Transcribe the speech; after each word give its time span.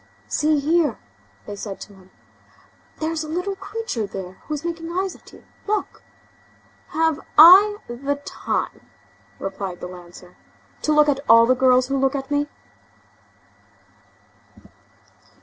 "See 0.27 0.59
here!" 0.59 0.97
they 1.45 1.55
said 1.55 1.79
to 1.81 1.93
him, 1.93 2.09
"there's 2.97 3.23
a 3.23 3.29
little 3.29 3.55
creature 3.55 4.07
there 4.07 4.31
who 4.47 4.53
is 4.55 4.65
making 4.65 4.91
eyes 4.91 5.13
at 5.15 5.31
you, 5.31 5.45
look." 5.67 6.01
"Have 6.87 7.19
I 7.37 7.77
the 7.87 8.15
time," 8.25 8.89
replied 9.37 9.79
the 9.79 9.85
lancer, 9.85 10.35
"to 10.81 10.91
look 10.91 11.07
at 11.07 11.19
all 11.29 11.45
the 11.45 11.53
girls 11.53 11.85
who 11.89 11.97
look 11.99 12.15
at 12.15 12.31
me?" 12.31 12.47